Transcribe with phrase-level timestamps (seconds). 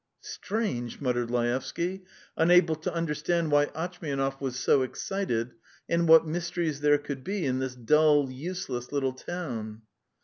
[0.23, 2.01] "Strange..." muttered Laevsky,
[2.35, 5.51] unable to understand why Atchmianov was so excited
[5.87, 9.83] and what mysteries there could be in this dull, useless little town.